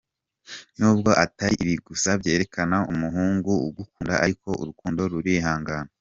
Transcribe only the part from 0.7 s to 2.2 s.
Nubwo atari ibi gusa